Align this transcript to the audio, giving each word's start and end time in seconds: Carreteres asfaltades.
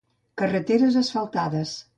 Carreteres 0.41 0.99
asfaltades. 1.03 1.79